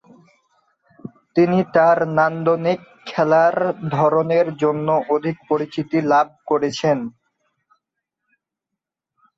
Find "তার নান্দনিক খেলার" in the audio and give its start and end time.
1.75-3.55